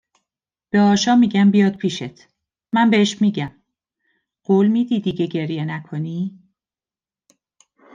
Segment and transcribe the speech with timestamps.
[0.69, 2.27] به آشا میگم بیاد پیشت،
[2.73, 3.61] من بهش میگم،
[4.43, 6.39] قول میدی دیگه گریه نکنی؟